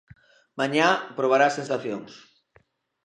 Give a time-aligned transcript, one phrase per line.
[0.59, 2.11] Mañá probará sensacións.